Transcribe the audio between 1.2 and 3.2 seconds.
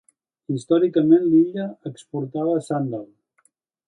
l'illa exportava sàndal.